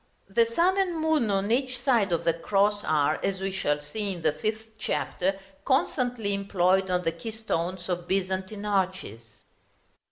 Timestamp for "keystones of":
7.11-8.07